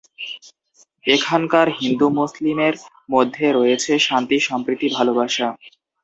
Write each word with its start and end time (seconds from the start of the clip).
এখানকার 1.05 1.67
হিন্দু-মুসলিমের 1.79 2.75
মধ্যে 3.11 3.45
রয়েছে 3.51 3.91
শান্তি-সম্প্রতি-ভালোবাসা। 3.99 5.47